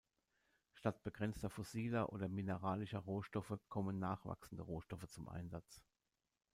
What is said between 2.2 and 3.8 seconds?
mineralischer Rohstoffe